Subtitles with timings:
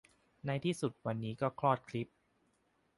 [0.45, 2.07] ในที่สุดวันนี้ก็คลอดคลิป